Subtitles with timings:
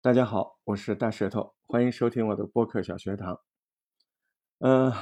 [0.00, 3.40] 大家好，我是大舌头，欢迎收听我的播客小学堂。
[4.60, 4.92] 嗯、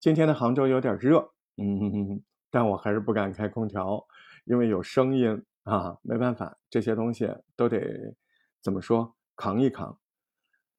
[0.00, 4.06] 今天的杭州有点热，嗯，但我还是不敢开空调，
[4.46, 8.16] 因为有声音啊，没办法，这些东西都得
[8.62, 9.98] 怎么说，扛一扛。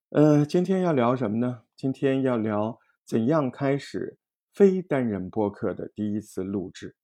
[0.09, 1.66] 呃，今天要聊什么呢？
[1.75, 4.18] 今天要聊怎样开始
[4.52, 6.96] 非单人播客的第一次录制。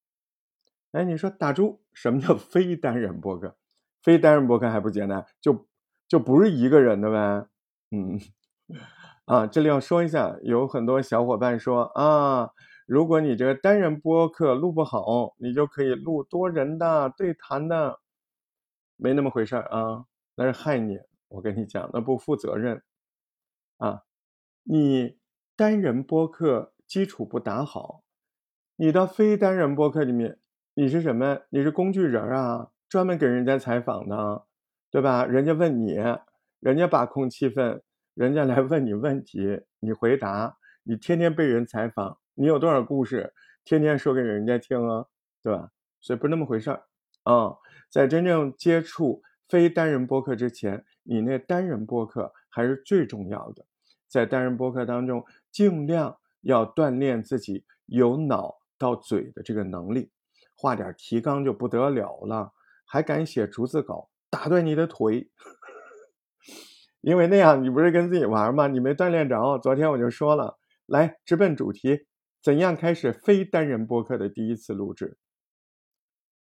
[0.92, 3.56] 哎，你说打住，什么叫 非单人播客？
[4.02, 5.68] 非单人播客还不简单，就
[6.12, 7.48] 就不是一个人的呗。
[7.92, 8.20] 嗯，
[9.24, 12.50] 啊，这里要说一下，有很多小伙伴说啊，
[12.86, 18.02] 如果你这个单人播客录不好，你就可以录多人的对谈的，
[18.98, 20.04] 没那么回事儿啊，
[20.36, 21.00] 那是害你。
[21.30, 22.84] 我跟你讲，那不负责任
[23.78, 24.02] 啊。
[24.64, 25.18] 你
[25.56, 28.04] 单人播客基础不打好，
[28.76, 30.40] 你到非单人播客里面，
[30.74, 31.40] 你是什么？
[31.52, 34.44] 你是工具人啊，专门给人家采访的，
[34.92, 35.26] 对吧？
[35.26, 35.96] 人家问你，
[36.60, 37.82] 人家把控气氛，
[38.14, 43.34] 人家来问你问题，你回答，你天天被人采访，你有多少故事，
[43.64, 45.06] 天天说给人家听啊，
[45.42, 45.72] 对吧？
[46.02, 46.84] 所以不是那么回事儿
[47.24, 47.56] 啊。
[47.90, 53.66] 在真正接触非单人播客之前，你那单人播客还是最重要的。
[54.10, 60.12] 在单人播客当中，尽量要锻炼自己由脑到嘴的这个能力，
[60.56, 62.52] 画点提纲就不得了了，
[62.86, 65.30] 还敢写逐字稿，打断你的腿，
[67.02, 68.68] 因为那样你不是跟自己玩吗？
[68.68, 69.60] 你没锻炼着。
[69.60, 72.08] 昨天我就说了，来直奔主题，
[72.42, 75.18] 怎样开始非单人播客的第一次录制？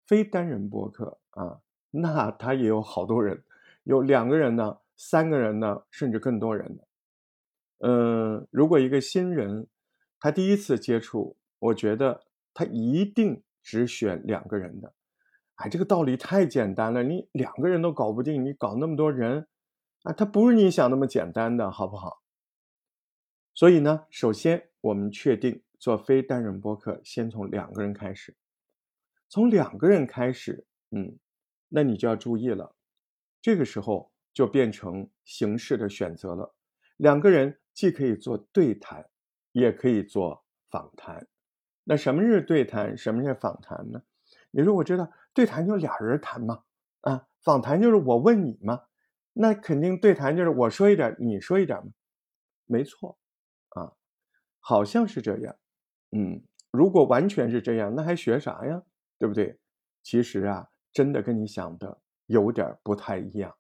[0.08, 1.60] 非单人播客啊，
[1.92, 3.44] 那他也有好多人，
[3.84, 6.88] 有两个人呢，三个人呢，甚至更多人的。
[7.80, 9.68] 嗯，如果一个新人
[10.20, 14.94] 他第一次接触，我觉得他一定只选两个人的。
[15.62, 19.48] 哎，这个道理太简单了，你两个人都搞不定，你搞那么多人
[20.02, 22.24] 啊，他不是你想那么简单的，好不好？
[23.54, 28.36] 所以呢，首先我们确定做非单人播客，先从两个人开始。
[29.30, 31.20] 从两个人开始，嗯，
[31.70, 32.74] 那你就要注意了，
[33.40, 36.56] 这个时候就变成形式的选择了。
[36.98, 39.08] 两个人既可以做对谈，
[39.52, 41.28] 也可以做访谈。
[41.84, 42.98] 那什么是对谈？
[42.98, 44.02] 什么是访谈呢？
[44.50, 46.64] 你说我知道，对谈就俩人谈嘛，
[47.02, 48.84] 啊，访谈就是我问你嘛，
[49.34, 51.92] 那肯定对谈就是我说一点，你说一点嘛，
[52.66, 53.18] 没错，
[53.70, 53.94] 啊，
[54.60, 55.56] 好像是这样，
[56.12, 58.84] 嗯，如果完全是这样，那还学啥呀？
[59.18, 59.60] 对不对？
[60.04, 63.56] 其实啊，真的跟你想的有点不太一样，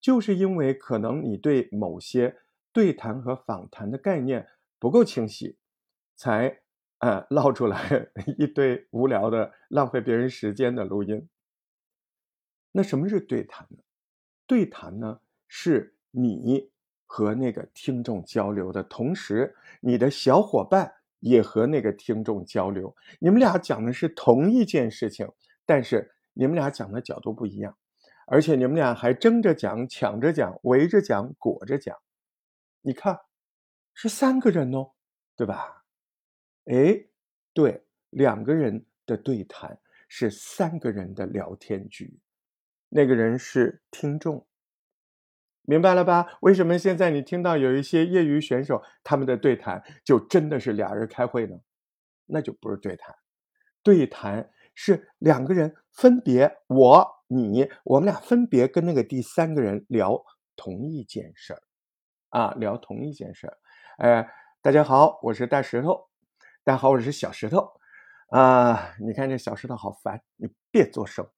[0.00, 2.36] 就是因为可能你对某些
[2.72, 4.48] 对谈和访谈的概念
[4.78, 5.58] 不够清晰，
[6.14, 6.61] 才
[7.02, 8.08] 呃唠出来
[8.38, 11.28] 一堆无聊的、浪费别人时间的录音。
[12.70, 13.78] 那什么是对谈呢？
[14.46, 16.70] 对谈呢，是你
[17.06, 25.28] 和那个听众交流的同时，你的小伙伴也和那个听众交流，你们俩讲的是同一件事情，
[25.66, 27.76] 但是你们俩讲的角度不一样，
[28.28, 31.96] 而且你们俩还争着讲、抢着讲、围着讲、裹着讲。
[32.80, 33.18] 你看，
[33.92, 34.92] 是三个人哦，
[35.36, 35.81] 对吧？
[36.66, 37.06] 哎，
[37.52, 42.20] 对，两个人的对谈是三个人的聊天局，
[42.88, 44.46] 那个人是听众，
[45.62, 46.38] 明白了吧？
[46.42, 51.56] 为什么现在你听到有一些业余选手他们的对谈就真的是俩人开会呢？
[52.26, 53.14] 那就不是对谈，
[53.82, 60.22] 对谈是两个人分别我你我们俩分别跟那个第三个人聊
[60.54, 61.62] 同一件事儿。
[62.30, 63.58] 啊，聊同一件事儿，
[63.98, 64.26] 哎，
[64.62, 66.08] 大家好，我是大石头，
[66.64, 67.72] 大家好，我是小石头，
[68.28, 71.28] 啊，你看这小石头好烦，你别作声，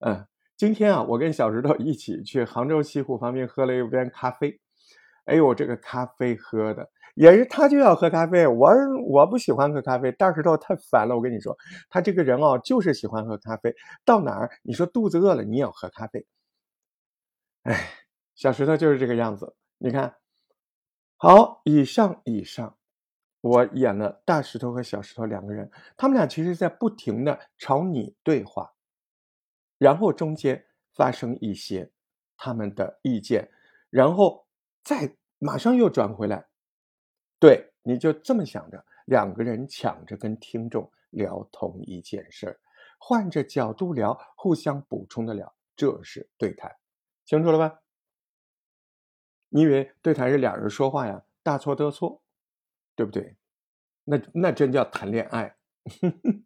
[0.00, 0.26] 嗯，
[0.58, 4.60] 今天啊，我跟小石头一起去杭州西湖旁边喝了一杯咖啡，
[5.24, 8.74] 哎呦，这个咖啡喝的也是他就要喝咖啡，我
[9.08, 11.56] 我不喜欢喝咖啡，大石头太烦了，我跟你说，
[11.88, 13.74] 他这个人哦，就是喜欢喝咖啡，
[14.04, 16.26] 到哪儿你说肚子饿了，你也要喝咖啡，
[17.62, 17.88] 哎，
[18.34, 20.16] 小石头就是这个样子，你看。
[21.16, 22.76] 好，以上以上，
[23.44, 28.72] 我演了大石头和小石头两个人，他们俩其实在不停的朝你对话，
[29.76, 30.64] 然后中间
[30.94, 31.92] 发生一些
[32.38, 33.50] 他们的意见，
[33.90, 34.46] 然后
[34.82, 36.46] 再马上又转回来，
[37.38, 42.58] 对，你就这么想着，两个人抢着跟听众聊同一件事儿，
[42.98, 46.74] 换着角度聊，互相补充的聊，这是对谈，
[47.26, 47.80] 清楚了吧？
[49.50, 51.24] 你以为对谈是俩人说话呀？
[51.42, 52.22] 大错特错，
[52.94, 53.36] 对不对？
[54.04, 55.56] 那那真叫谈恋爱。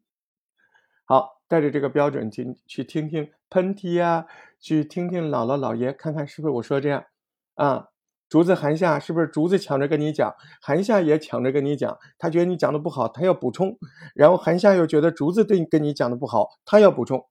[1.07, 4.27] 好，带着这个标准去去听听喷嚏呀，
[4.61, 7.07] 去听听姥姥姥爷，看看是不是我说这样。
[7.55, 7.89] 啊。
[8.29, 13.79] 竹子韩夏是不是竹子抢着跟你讲，韩夏也抢着跟你讲，他觉得你讲的不好，他要补充，
[14.15, 17.27] 然后韩夏又觉得竹子对你跟你讲的不好，他要补充，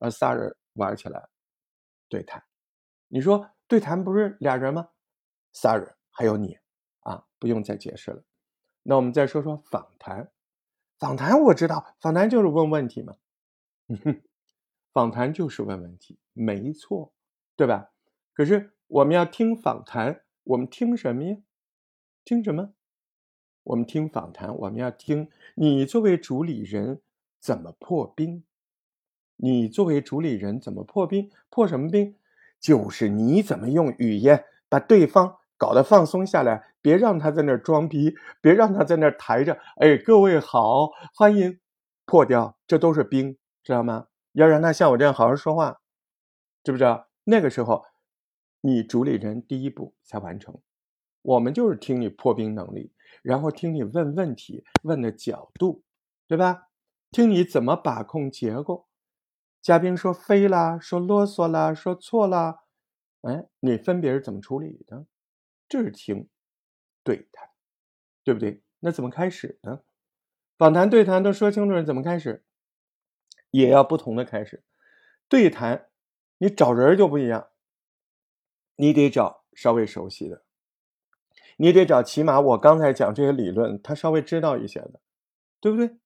[0.00, 1.30] 而仨人玩起来
[2.10, 2.44] 对谈。
[3.08, 4.88] 你说对谈不是俩人吗？
[5.54, 6.58] 仨人还有你
[7.00, 8.22] 啊，不用再解释了。
[8.84, 10.30] 那我们再说说访谈，
[10.98, 13.16] 访谈我知道，访谈就是问问题嘛，
[14.92, 17.12] 访谈就是问问题，没错，
[17.56, 17.90] 对吧？
[18.32, 20.22] 可是我们要听访谈。
[20.44, 21.38] 我们听什么呀？
[22.24, 22.74] 听什么？
[23.62, 24.54] 我们听访谈。
[24.54, 27.00] 我们要听你作为主理人
[27.40, 28.44] 怎么破冰。
[29.36, 31.30] 你作为主理人怎么破冰？
[31.48, 32.16] 破什么冰？
[32.60, 39.58] 就是你怎么用语言把对方搞得放松下来，别让他在那儿装逼，别让他在那儿抬着。
[39.76, 41.58] 哎，各位好，欢迎
[42.04, 44.08] 破掉，这都是冰，知道吗？
[44.32, 45.80] 要让他像我这样好好说话，
[46.62, 47.08] 知不知道？
[47.24, 47.86] 那个时候。
[48.66, 50.58] 你主理人第一步才完成，
[51.20, 55.82] 我们就是听你破冰能力，然后听你问问题问的角度，
[56.26, 56.68] 对吧？
[57.10, 58.86] 听你怎么把控结构。
[59.60, 62.60] 嘉宾说飞啦，说啰嗦啦，说错啦，
[63.20, 65.04] 哎，你分别是怎么处理的？
[65.68, 66.26] 这是听
[67.04, 67.48] 对谈，
[68.24, 68.62] 对不对？
[68.80, 69.82] 那怎么开始呢？
[70.58, 72.44] 访谈对谈都说清楚了，怎么开始？
[73.50, 74.64] 也要不同的开始。
[75.28, 75.88] 对谈，
[76.38, 77.48] 你找人就不一样。
[78.76, 80.42] 你得找稍微熟悉的，
[81.58, 85.00] 你得找起码我刚才讲这些理论，他稍微知道一些的，
[85.60, 85.96] 对不对？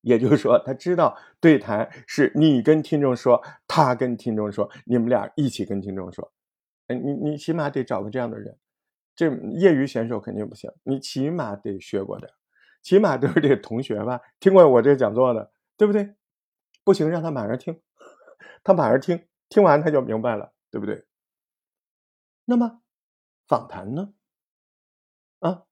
[0.00, 6.32] 也就是说，他知道对谈是你跟听众说，他跟听众说，你们俩一起跟听众说。
[6.88, 8.58] 哎，你你起码得找个这样的人，
[9.14, 12.32] 这业余选手肯定不行，你起码得学过点，
[12.82, 16.14] 起码都是这同学吧，听过我这讲座的，对不对？
[16.84, 17.80] 不行，让他马上听，
[18.64, 21.06] 他马上听，听完他就明白了，对不对？
[22.44, 22.82] 那么，
[23.46, 24.14] 访谈呢？
[25.40, 25.64] 啊，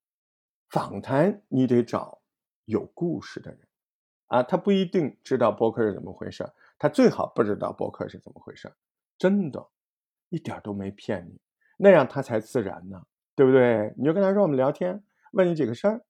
[0.68, 2.22] 访谈你得找
[2.64, 3.60] 有故事的人
[4.26, 6.48] 啊，他不一定知道博客是怎么回事
[6.78, 8.72] 他最好不知道博客是怎么回事
[9.18, 9.68] 真的，
[10.28, 11.40] 一点都没骗你，
[11.76, 13.04] 那样他才自然呢，
[13.40, 13.94] 对不对？
[13.96, 15.02] 你就跟他说我们聊天，
[15.32, 16.04] 问你几个事儿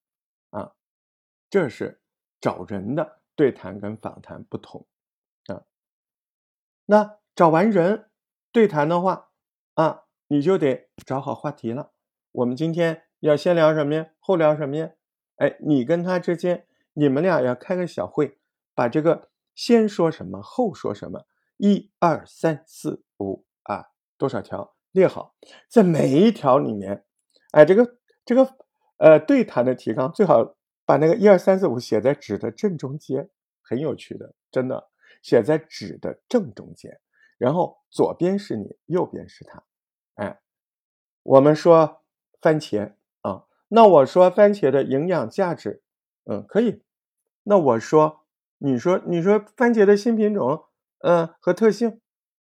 [0.49, 0.73] 啊，
[1.49, 2.01] 这是
[2.41, 4.85] 找人的对谈跟访谈不同
[5.45, 5.63] 啊。
[6.87, 8.09] 那找完人
[8.51, 9.29] 对谈的话
[9.75, 10.03] 啊。
[10.27, 11.91] 你就得找好话题了。
[12.31, 14.11] 我们今天要先聊什么呀？
[14.17, 14.91] 后聊什么呀？
[15.35, 18.39] 哎，你跟他之间，你们俩要开个小会，
[18.73, 21.25] 把这个先说什么，后说什么，
[21.57, 23.87] 一二三四五啊，
[24.17, 25.35] 多少条列好，
[25.67, 27.03] 在每一条里面，
[27.51, 28.55] 哎，这个这个
[28.97, 30.55] 呃对谈的提纲最好
[30.85, 33.29] 把那个一二三四五写在纸的正中间，
[33.61, 34.89] 很有趣的，真的
[35.21, 36.99] 写在纸的正中间，
[37.37, 39.63] 然后左边是你，右边是他。
[40.15, 40.41] 哎，
[41.23, 42.03] 我们说
[42.41, 45.83] 番茄啊，那我说番茄的营养价值，
[46.25, 46.83] 嗯，可以。
[47.43, 48.25] 那我说，
[48.59, 50.65] 你说，你说番茄的新品种，
[50.99, 51.99] 嗯，和特性，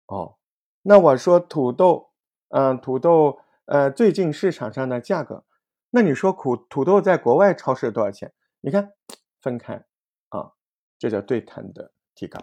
[0.07, 0.37] 哦，
[0.83, 2.11] 那我说土豆，
[2.49, 5.45] 嗯，土豆，呃，最近市场上的价格，
[5.91, 8.33] 那你说苦土豆在国外超市多少钱？
[8.61, 8.93] 你看，
[9.41, 9.75] 分开
[10.31, 10.53] 啊，
[10.99, 12.43] 这叫对谈的提纲。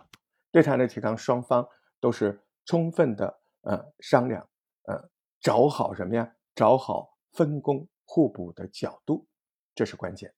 [0.52, 1.68] 对谈的提纲，双方
[2.00, 4.48] 都是充分的，呃，商量。
[4.84, 5.10] 呃，
[5.42, 6.32] 找好什么呀？
[6.56, 9.28] 找好分工互补的角度，
[9.76, 10.34] 这是关键。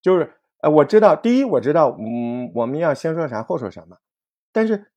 [0.00, 3.98] 就是，呃，我知道，第一，我知道，嗯，我们要先说啥，后说什么。
[4.52, 4.90] 但是，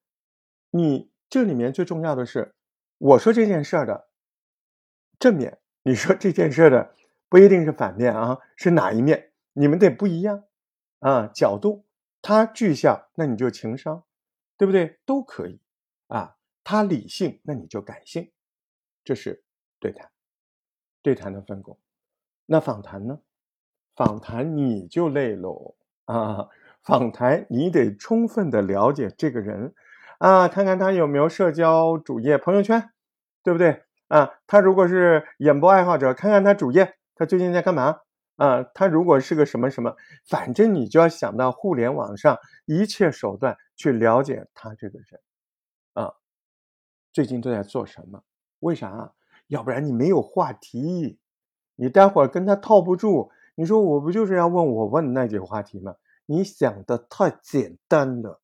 [0.72, 2.56] 你这里面最重要的是，
[2.98, 4.08] 我说这件事儿的
[5.22, 6.96] 正面，你说这件事的
[7.30, 9.30] 不一定是反面啊，是哪一面？
[9.54, 10.46] 你们得不一样
[10.98, 11.86] 啊，角度。
[12.24, 14.04] 他具象，那你就情商，
[14.58, 15.00] 对不对？
[15.06, 15.60] 都可以
[16.08, 16.38] 啊。
[16.64, 18.32] 他理性，那你就感性。
[19.04, 19.44] 这是
[19.80, 20.10] 对谈，
[21.04, 21.78] 对谈的分工。
[22.48, 23.20] 那访谈呢？
[23.96, 25.76] 访谈你就累喽
[26.06, 26.50] 啊！
[26.82, 29.76] 访谈你得充分的了解这个人
[30.18, 32.90] 啊，看看他有没有社交主页、朋友圈，
[33.44, 34.30] 对不对啊？
[34.46, 38.02] 他如果是演播爱好者，看看他主页，他最近在干嘛
[38.36, 38.62] 啊？
[38.74, 39.96] 他如果是个什么什么，
[40.28, 45.22] 反正你就要想到互联网上一切手段去了解他这个人
[45.94, 46.14] 啊，
[47.14, 48.22] 最近都在做什么？
[48.60, 49.14] 为啥？
[49.48, 51.18] 要不然你没有话题，
[51.76, 53.32] 你待会儿跟他套不住。
[53.56, 55.96] 你说我不就是要问我问那几个话题吗？
[56.26, 58.42] 你想的太简单了。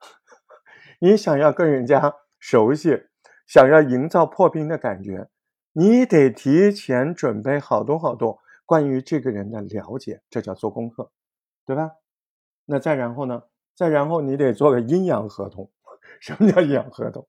[1.00, 3.06] 你想要跟人家熟悉，
[3.54, 5.28] 想要营造破冰的感觉，
[5.70, 11.12] 你得提前准备好多好多关于这个人的了解，这叫做功课，
[11.64, 11.92] 对吧？
[12.64, 13.44] 那再然后呢？
[13.76, 15.70] 再然后你得做个阴阳合同。
[16.18, 17.28] 什么叫阴阳合同？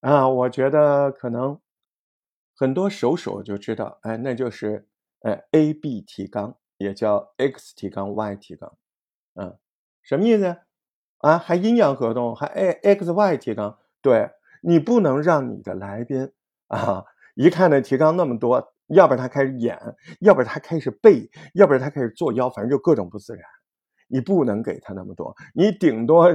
[0.00, 1.60] 啊，我觉得可能
[2.56, 4.88] 很多熟手就知道，哎，那就是
[5.20, 8.74] 呃 A B 提纲，也叫 X 提纲 Y 提纲，
[9.34, 9.58] 嗯，
[10.00, 10.56] 什么意思
[11.18, 11.36] 啊？
[11.36, 13.78] 还阴阳合同，还 A X Y 提纲？
[14.00, 14.30] 对
[14.62, 16.32] 你不能让你的来宾
[16.68, 17.04] 啊，
[17.34, 19.78] 一看那提纲那么多，要不然他开始演，
[20.20, 23.44] 要不然他开始背，要不然他开始作妖，反正就各种不自然。
[24.08, 26.28] 你不能给他那么多，你顶多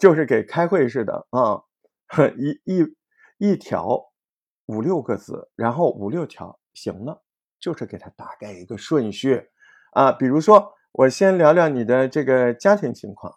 [0.00, 1.62] 就是给开会似的啊，
[2.36, 2.96] 一一
[3.38, 4.02] 一条
[4.66, 7.22] 五六个字，然后五六条行了，
[7.60, 9.48] 就是给他大概一个顺序
[9.92, 10.10] 啊。
[10.10, 13.34] 比如说，我先聊聊你的这个家庭情况，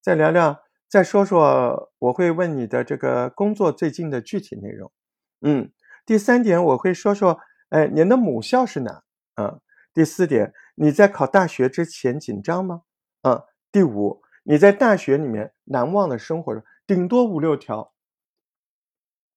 [0.00, 0.60] 再聊聊，
[0.94, 4.92] 再说说，我会问你的这个工作最近的具体内容。
[5.40, 5.72] 嗯，
[6.06, 9.02] 第三点我会说说，哎，您的母校是哪？
[9.34, 9.58] 啊，
[9.92, 12.82] 第四点，你在考大学之前紧张吗？
[13.22, 17.92] 嗯，第五，你在大学里面难忘的生活，顶多五六条。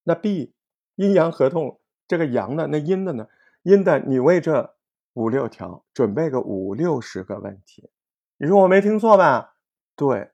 [0.03, 0.53] 那 B，
[0.93, 3.25] 阴阳合同，这个阳的，那阴的呢？
[3.63, 4.75] 阴的，你为这
[5.13, 7.89] 五六条准备个五六十个问题。
[8.37, 9.55] 你说我没听错吧？
[9.95, 10.29] 对，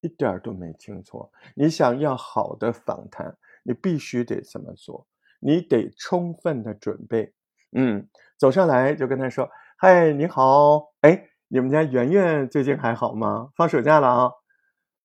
[0.00, 1.30] 一点都没听错。
[1.54, 5.06] 你想要好的访谈，你必须得这么做，
[5.40, 7.32] 你得充分的准备。
[7.72, 13.48] 嗯，走上来就跟他说：“嗨，你好，哎。”你们家圆圆最近还好吗？
[13.56, 14.30] 放暑假了啊！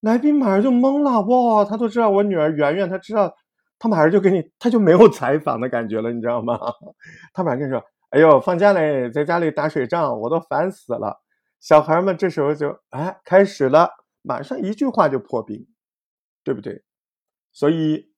[0.02, 3.34] 来宾马上就懵了，哇，他都知道我女儿圆圆，他知道，
[3.80, 6.60] 他马上就给你，他就没有采访的感觉了，你知道吗？
[7.34, 7.82] 他马上跟你说
[8.12, 11.22] ：“哎呦，放假嘞，在家里打水仗，我都烦死了。”
[11.64, 13.90] 小孩们这时候就哎开始了，
[14.24, 15.68] 马上一句话就破冰，
[16.44, 16.84] 对不对？
[17.51, 18.12] 所以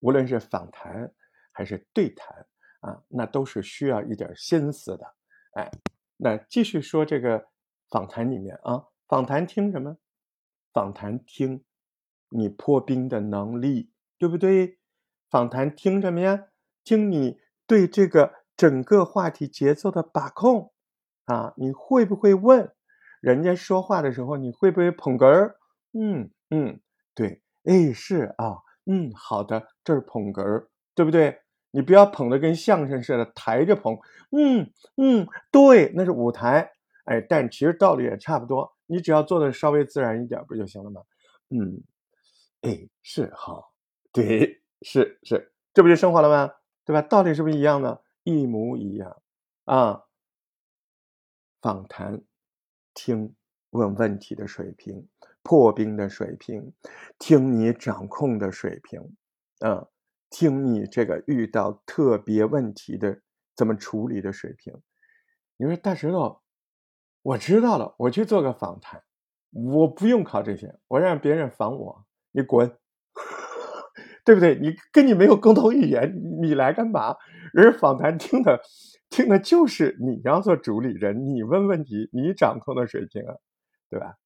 [0.00, 1.14] 无论是访谈
[1.52, 2.46] 还是对谈
[2.80, 5.14] 啊，那都是需要一点心思的。
[5.52, 5.70] 哎，
[6.16, 7.46] 那继续说这个。
[7.90, 9.96] 访谈里面啊，访谈听什么？
[10.72, 11.64] 访谈听
[12.28, 14.78] 你破冰的能力，对不对？
[15.28, 16.46] 访谈听什么呀？
[16.84, 20.72] 听你对这个整个话题节奏的把控
[21.24, 22.72] 啊，你会不会问
[23.20, 25.56] 人家说话的时候，你会不会捧哏儿？
[25.92, 26.80] 嗯嗯，
[27.14, 31.40] 对，哎是啊，嗯好的，这是捧哏儿，对不对？
[31.72, 33.96] 你不要捧的跟相声似的，抬着捧。
[34.32, 36.70] 嗯嗯，对，那是舞台。
[37.04, 41.02] 哎，但其实道理也差不多，你只要做的稍微自然一点，不就行了吗？
[41.50, 41.82] 嗯，
[42.62, 43.72] 哎，是好，
[44.12, 46.52] 对，是是，这不就生活了吗？
[46.84, 47.02] 对吧？
[47.02, 48.02] 道理是不是一样的？
[48.24, 49.16] 一模一样
[49.64, 50.02] 啊。
[51.62, 52.22] 访谈，
[52.94, 53.34] 听
[53.70, 55.08] 问问题的水平，
[55.42, 56.72] 破冰的水平，
[57.18, 59.00] 听你掌控的水平，
[59.60, 59.86] 啊，
[60.30, 63.20] 听你这个遇到特别问题的
[63.56, 64.80] 怎么处理的水平。
[65.56, 66.40] 你说大石头。
[67.22, 69.02] 我知道了，我去做个访谈，
[69.50, 72.78] 我不用考这些，我让别人访我，你滚，
[74.24, 74.58] 对不对？
[74.58, 77.14] 你跟你没有共同语言，你来干嘛？
[77.52, 78.58] 人访谈听的，
[79.10, 83.34] 听的就是你要做主理人，你问问题，你掌控的水平啊，
[83.90, 84.16] 对吧？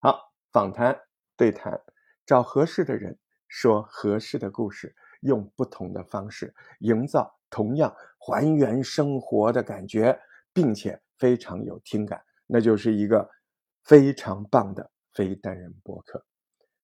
[0.00, 0.20] 好，
[0.52, 1.00] 访谈
[1.36, 1.80] 对谈，
[2.26, 10.20] 找合适的人说合适的故事，用不同的方式营造同样还原生活的感觉，
[10.52, 12.22] 并且非常有听感。
[12.46, 13.28] 那就是一个
[13.84, 16.22] 非常棒的非单人播客，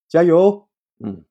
[0.07, 0.67] 加油！
[1.05, 1.23] 嗯，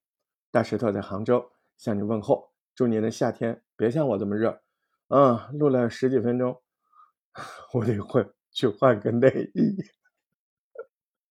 [0.52, 4.62] 大石头在杭州向你问候，祝你的夏天别像我这么热。
[5.11, 6.62] 啊，录了十几分钟，
[7.75, 9.76] 我得换去换个内衣。